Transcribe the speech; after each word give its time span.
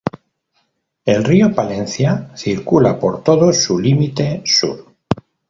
El 1.05 1.23
río 1.23 1.53
Palancia 1.53 2.31
circula 2.35 2.99
por 2.99 3.23
todo 3.23 3.53
su 3.53 3.77
límite 3.77 4.41
sur. 4.45 4.95